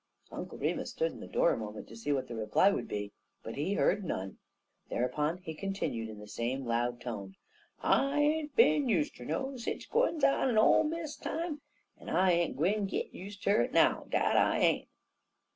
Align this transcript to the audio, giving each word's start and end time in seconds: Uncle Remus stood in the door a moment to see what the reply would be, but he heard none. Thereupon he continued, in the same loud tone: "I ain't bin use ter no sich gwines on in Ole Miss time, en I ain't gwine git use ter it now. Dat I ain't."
Uncle 0.31 0.57
Remus 0.57 0.89
stood 0.89 1.11
in 1.11 1.19
the 1.19 1.27
door 1.27 1.53
a 1.53 1.57
moment 1.57 1.87
to 1.87 1.95
see 1.95 2.11
what 2.11 2.27
the 2.27 2.33
reply 2.33 2.71
would 2.71 2.87
be, 2.87 3.11
but 3.43 3.55
he 3.55 3.75
heard 3.75 4.03
none. 4.03 4.39
Thereupon 4.89 5.37
he 5.37 5.53
continued, 5.53 6.09
in 6.09 6.17
the 6.17 6.27
same 6.27 6.65
loud 6.65 6.99
tone: 6.99 7.35
"I 7.83 8.19
ain't 8.19 8.55
bin 8.55 8.89
use 8.89 9.11
ter 9.11 9.25
no 9.25 9.57
sich 9.57 9.91
gwines 9.91 10.23
on 10.23 10.49
in 10.49 10.57
Ole 10.57 10.85
Miss 10.85 11.15
time, 11.15 11.61
en 11.99 12.09
I 12.09 12.31
ain't 12.31 12.57
gwine 12.57 12.87
git 12.87 13.13
use 13.13 13.37
ter 13.37 13.61
it 13.61 13.73
now. 13.73 14.07
Dat 14.09 14.35
I 14.37 14.57
ain't." 14.57 14.87